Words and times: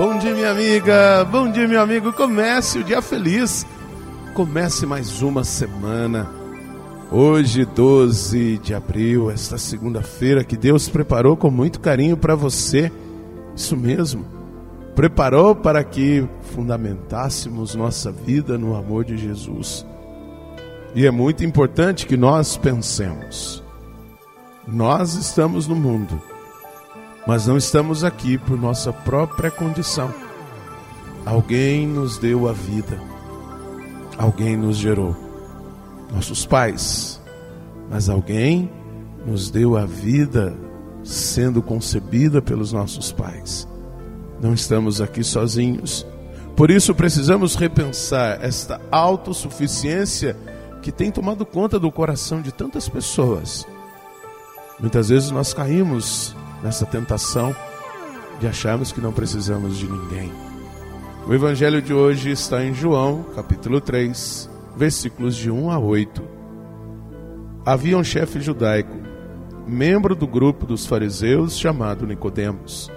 Bom 0.00 0.16
dia, 0.16 0.32
minha 0.32 0.50
amiga. 0.50 1.26
Bom 1.26 1.50
dia, 1.50 1.68
meu 1.68 1.78
amigo. 1.78 2.10
Comece 2.10 2.78
o 2.78 2.84
dia 2.84 3.02
feliz. 3.02 3.66
Comece 4.32 4.86
mais 4.86 5.20
uma 5.20 5.44
semana. 5.44 6.26
Hoje, 7.12 7.66
12 7.66 8.56
de 8.56 8.74
abril, 8.74 9.30
esta 9.30 9.58
segunda-feira 9.58 10.42
que 10.42 10.56
Deus 10.56 10.88
preparou 10.88 11.36
com 11.36 11.50
muito 11.50 11.80
carinho 11.80 12.16
para 12.16 12.34
você. 12.34 12.90
Isso 13.54 13.76
mesmo. 13.76 14.24
Preparou 14.96 15.54
para 15.54 15.84
que 15.84 16.26
fundamentássemos 16.54 17.74
nossa 17.74 18.10
vida 18.10 18.56
no 18.56 18.74
amor 18.74 19.04
de 19.04 19.18
Jesus. 19.18 19.84
E 20.94 21.04
é 21.04 21.10
muito 21.10 21.44
importante 21.44 22.06
que 22.06 22.16
nós 22.16 22.56
pensemos. 22.56 23.62
Nós 24.66 25.12
estamos 25.12 25.68
no 25.68 25.76
mundo 25.76 26.18
mas 27.30 27.46
não 27.46 27.56
estamos 27.56 28.02
aqui 28.02 28.36
por 28.36 28.60
nossa 28.60 28.92
própria 28.92 29.52
condição. 29.52 30.12
Alguém 31.24 31.86
nos 31.86 32.18
deu 32.18 32.48
a 32.48 32.52
vida, 32.52 33.00
alguém 34.18 34.56
nos 34.56 34.76
gerou, 34.76 35.14
nossos 36.12 36.44
pais, 36.44 37.22
mas 37.88 38.08
alguém 38.08 38.68
nos 39.24 39.48
deu 39.48 39.76
a 39.76 39.86
vida 39.86 40.56
sendo 41.04 41.62
concebida 41.62 42.42
pelos 42.42 42.72
nossos 42.72 43.12
pais. 43.12 43.68
Não 44.42 44.52
estamos 44.52 45.00
aqui 45.00 45.22
sozinhos. 45.22 46.04
Por 46.56 46.68
isso 46.68 46.92
precisamos 46.96 47.54
repensar 47.54 48.44
esta 48.44 48.80
autossuficiência 48.90 50.36
que 50.82 50.90
tem 50.90 51.12
tomado 51.12 51.46
conta 51.46 51.78
do 51.78 51.92
coração 51.92 52.42
de 52.42 52.50
tantas 52.50 52.88
pessoas. 52.88 53.64
Muitas 54.80 55.10
vezes 55.10 55.30
nós 55.30 55.54
caímos 55.54 56.34
nessa 56.62 56.86
tentação 56.86 57.54
de 58.38 58.46
acharmos 58.46 58.92
que 58.92 59.00
não 59.00 59.12
precisamos 59.12 59.76
de 59.76 59.86
ninguém. 59.86 60.32
O 61.26 61.34
evangelho 61.34 61.82
de 61.82 61.92
hoje 61.92 62.30
está 62.30 62.64
em 62.64 62.72
João, 62.72 63.24
capítulo 63.34 63.80
3, 63.80 64.48
versículos 64.76 65.36
de 65.36 65.50
1 65.50 65.70
a 65.70 65.78
8. 65.78 66.22
Havia 67.64 67.98
um 67.98 68.02
chefe 68.02 68.40
judaico, 68.40 68.96
membro 69.66 70.14
do 70.14 70.26
grupo 70.26 70.66
dos 70.66 70.86
fariseus 70.86 71.58
chamado 71.58 72.06
Nicodemos, 72.06 72.90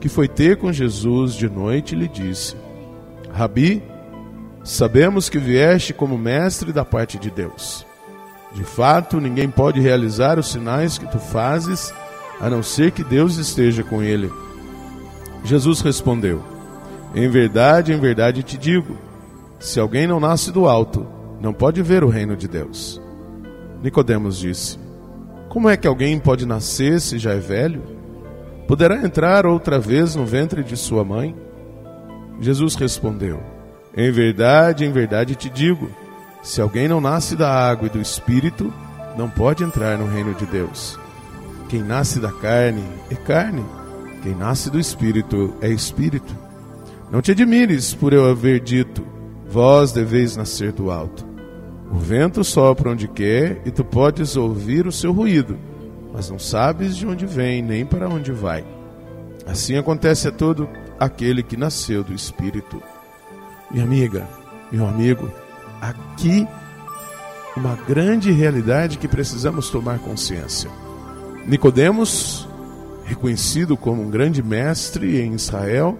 que 0.00 0.08
foi 0.08 0.28
ter 0.28 0.58
com 0.58 0.70
Jesus 0.70 1.34
de 1.34 1.48
noite 1.48 1.94
e 1.94 1.98
lhe 1.98 2.06
disse: 2.06 2.54
Rabi, 3.32 3.82
sabemos 4.62 5.30
que 5.30 5.38
vieste 5.38 5.94
como 5.94 6.18
mestre 6.18 6.72
da 6.72 6.84
parte 6.84 7.18
de 7.18 7.30
Deus. 7.30 7.86
De 8.52 8.62
fato, 8.62 9.20
ninguém 9.20 9.50
pode 9.50 9.80
realizar 9.80 10.38
os 10.38 10.48
sinais 10.48 10.98
que 10.98 11.10
tu 11.10 11.18
fazes 11.18 11.92
a 12.40 12.50
não 12.50 12.62
ser 12.62 12.90
que 12.90 13.04
Deus 13.04 13.36
esteja 13.36 13.82
com 13.82 14.02
ele. 14.02 14.30
Jesus 15.44 15.80
respondeu: 15.80 16.42
Em 17.14 17.28
verdade, 17.28 17.92
em 17.92 17.98
verdade 17.98 18.42
te 18.42 18.56
digo: 18.56 18.96
se 19.58 19.80
alguém 19.80 20.06
não 20.06 20.20
nasce 20.20 20.52
do 20.52 20.66
alto, 20.66 21.06
não 21.40 21.52
pode 21.52 21.82
ver 21.82 22.04
o 22.04 22.08
reino 22.08 22.36
de 22.36 22.48
Deus. 22.48 23.00
Nicodemos 23.82 24.38
disse: 24.38 24.78
Como 25.48 25.68
é 25.68 25.76
que 25.76 25.86
alguém 25.86 26.18
pode 26.18 26.46
nascer 26.46 27.00
se 27.00 27.18
já 27.18 27.32
é 27.32 27.38
velho? 27.38 27.82
Poderá 28.66 28.96
entrar 28.96 29.46
outra 29.46 29.78
vez 29.78 30.14
no 30.14 30.24
ventre 30.24 30.64
de 30.64 30.76
sua 30.76 31.04
mãe? 31.04 31.36
Jesus 32.40 32.74
respondeu: 32.74 33.40
Em 33.96 34.10
verdade, 34.10 34.84
em 34.84 34.92
verdade 34.92 35.34
te 35.34 35.50
digo: 35.50 35.90
se 36.42 36.60
alguém 36.60 36.88
não 36.88 37.00
nasce 37.00 37.36
da 37.36 37.50
água 37.50 37.86
e 37.86 37.90
do 37.90 38.00
espírito, 38.00 38.72
não 39.16 39.30
pode 39.30 39.62
entrar 39.62 39.96
no 39.96 40.06
reino 40.06 40.34
de 40.34 40.44
Deus. 40.46 40.98
Quem 41.74 41.82
nasce 41.82 42.20
da 42.20 42.30
carne 42.30 42.84
é 43.10 43.16
carne, 43.16 43.64
quem 44.22 44.32
nasce 44.32 44.70
do 44.70 44.78
espírito 44.78 45.56
é 45.60 45.68
espírito. 45.68 46.32
Não 47.10 47.20
te 47.20 47.32
admires 47.32 47.92
por 47.92 48.12
eu 48.12 48.30
haver 48.30 48.60
dito: 48.60 49.04
vós 49.48 49.90
deveis 49.90 50.36
nascer 50.36 50.70
do 50.70 50.88
alto. 50.88 51.26
O 51.90 51.96
vento 51.96 52.44
sopra 52.44 52.92
onde 52.92 53.08
quer 53.08 53.60
e 53.64 53.72
tu 53.72 53.84
podes 53.84 54.36
ouvir 54.36 54.86
o 54.86 54.92
seu 54.92 55.10
ruído, 55.12 55.58
mas 56.12 56.30
não 56.30 56.38
sabes 56.38 56.96
de 56.96 57.08
onde 57.08 57.26
vem 57.26 57.60
nem 57.60 57.84
para 57.84 58.08
onde 58.08 58.30
vai. 58.30 58.64
Assim 59.44 59.76
acontece 59.76 60.28
a 60.28 60.30
todo 60.30 60.68
aquele 60.96 61.42
que 61.42 61.56
nasceu 61.56 62.04
do 62.04 62.14
espírito. 62.14 62.80
Minha 63.68 63.82
amiga, 63.82 64.28
meu 64.70 64.86
amigo, 64.86 65.28
aqui 65.80 66.46
uma 67.56 67.74
grande 67.74 68.30
realidade 68.30 68.96
que 68.96 69.08
precisamos 69.08 69.70
tomar 69.70 69.98
consciência. 69.98 70.70
Nicodemos, 71.46 72.48
reconhecido 73.04 73.76
como 73.76 74.02
um 74.02 74.08
grande 74.08 74.42
mestre 74.42 75.20
em 75.20 75.34
Israel, 75.34 75.98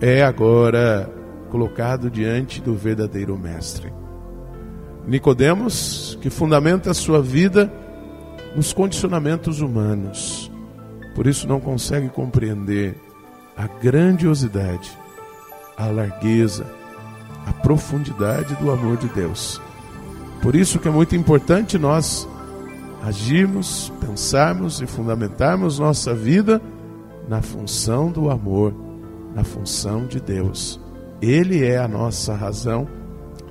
é 0.00 0.24
agora 0.24 1.08
colocado 1.48 2.10
diante 2.10 2.60
do 2.60 2.74
verdadeiro 2.74 3.38
mestre. 3.38 3.92
Nicodemos, 5.06 6.18
que 6.20 6.28
fundamenta 6.28 6.90
a 6.90 6.94
sua 6.94 7.22
vida 7.22 7.72
nos 8.56 8.72
condicionamentos 8.72 9.60
humanos, 9.60 10.50
por 11.14 11.26
isso 11.26 11.46
não 11.46 11.60
consegue 11.60 12.08
compreender 12.08 12.96
a 13.56 13.66
grandiosidade, 13.66 14.90
a 15.76 15.86
largueza, 15.86 16.66
a 17.46 17.52
profundidade 17.52 18.56
do 18.56 18.72
amor 18.72 18.96
de 18.96 19.08
Deus. 19.08 19.60
Por 20.42 20.56
isso 20.56 20.80
que 20.80 20.88
é 20.88 20.90
muito 20.90 21.14
importante 21.14 21.78
nós 21.78 22.28
agirmos, 23.02 23.92
pensarmos 24.00 24.80
e 24.80 24.86
fundamentarmos 24.86 25.78
nossa 25.78 26.14
vida 26.14 26.62
na 27.28 27.42
função 27.42 28.10
do 28.10 28.30
amor, 28.30 28.72
na 29.34 29.42
função 29.42 30.06
de 30.06 30.20
Deus. 30.20 30.80
Ele 31.20 31.64
é 31.64 31.78
a 31.78 31.88
nossa 31.88 32.34
razão, 32.34 32.86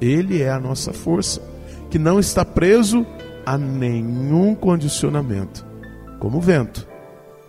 ele 0.00 0.40
é 0.40 0.50
a 0.50 0.60
nossa 0.60 0.92
força, 0.92 1.42
que 1.90 1.98
não 1.98 2.20
está 2.20 2.44
preso 2.44 3.04
a 3.44 3.58
nenhum 3.58 4.54
condicionamento, 4.54 5.66
como 6.20 6.38
o 6.38 6.40
vento. 6.40 6.86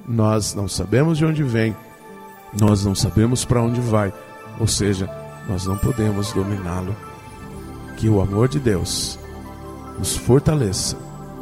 Nós 0.07 0.56
não 0.56 0.68
sabemos 0.68 1.19
de 1.19 1.25
onde 1.25 1.44
vem, 1.44 1.75
nós 2.59 2.83
não 2.83 2.95
sabemos 2.95 3.45
para 3.45 3.62
onde 3.62 3.79
vai, 3.79 4.12
ou 4.59 4.68
seja, 4.68 5.09
nós 5.47 5.66
não 5.66 5.78
podemos 5.78 6.31
dominá-lo. 6.33 6.95
Que 7.97 8.09
o 8.09 8.19
amor 8.19 8.47
de 8.47 8.59
Deus 8.59 9.19
nos 10.00 10.18
fortaleça 10.18 10.97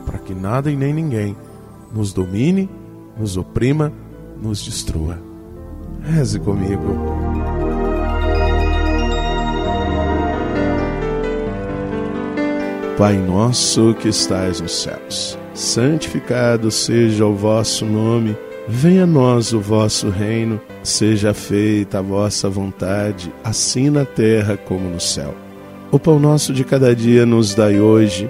para 0.09 0.17
que 0.17 0.33
nada 0.33 0.71
e 0.71 0.75
nem 0.75 0.91
ninguém 0.91 1.35
nos 1.93 2.11
domine, 2.11 2.67
nos 3.15 3.37
oprima, 3.37 3.93
nos 4.41 4.65
destrua. 4.65 5.19
Reze 6.01 6.39
comigo. 6.39 6.97
Pai 12.97 13.17
nosso 13.17 13.93
que 13.93 14.09
estais 14.09 14.59
nos 14.59 14.81
céus, 14.81 15.37
santificado 15.53 16.71
seja 16.71 17.27
o 17.27 17.35
vosso 17.35 17.85
nome, 17.85 18.35
venha 18.67 19.03
a 19.03 19.07
nós 19.07 19.53
o 19.53 19.59
vosso 19.59 20.09
reino, 20.09 20.59
seja 20.81 21.35
feita 21.35 21.99
a 21.99 22.01
vossa 22.01 22.49
vontade, 22.49 23.31
assim 23.43 23.91
na 23.91 24.05
terra 24.05 24.57
como 24.57 24.89
no 24.89 24.99
céu. 24.99 25.35
O 25.91 25.99
pão 25.99 26.19
nosso 26.19 26.51
de 26.51 26.63
cada 26.63 26.95
dia 26.95 27.27
nos 27.27 27.53
dai 27.53 27.79
hoje 27.79 28.29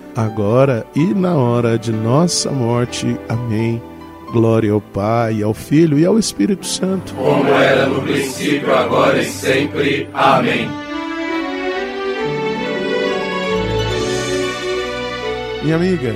agora 0.15 0.85
e 0.95 1.13
na 1.13 1.35
hora 1.35 1.77
de 1.77 1.91
nossa 1.91 2.51
morte. 2.51 3.17
Amém. 3.29 3.81
Glória 4.31 4.71
ao 4.71 4.79
Pai, 4.79 5.43
ao 5.43 5.53
Filho 5.53 5.99
e 5.99 6.05
ao 6.05 6.17
Espírito 6.17 6.65
Santo. 6.65 7.13
Como 7.15 7.49
era 7.49 7.85
no 7.85 8.01
princípio, 8.01 8.73
agora 8.73 9.19
e 9.19 9.25
sempre. 9.25 10.09
Amém. 10.13 10.69
Minha 15.63 15.75
amiga, 15.75 16.15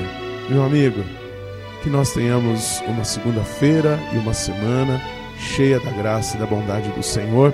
meu 0.50 0.64
amigo, 0.64 1.04
que 1.84 1.90
nós 1.90 2.14
tenhamos 2.14 2.82
uma 2.88 3.04
segunda-feira 3.04 4.00
e 4.14 4.18
uma 4.18 4.34
semana 4.34 5.00
cheia 5.38 5.80
da 5.80 5.92
graça 5.92 6.38
e 6.38 6.40
da 6.40 6.46
bondade 6.46 6.90
do 6.92 7.04
Senhor. 7.04 7.54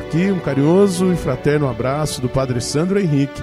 Aqui 0.00 0.30
um 0.30 0.40
carinhoso 0.40 1.12
e 1.12 1.16
fraterno 1.16 1.68
abraço 1.70 2.20
do 2.20 2.28
Padre 2.28 2.60
Sandro 2.60 2.98
Henrique 2.98 3.42